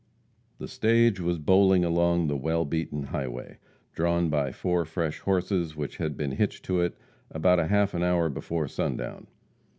[0.57, 3.59] The stage was bowling along the well beaten highway,
[3.93, 6.97] drawn by four fresh horses, which had been hitched to it
[7.29, 9.27] about half an hour before sundown.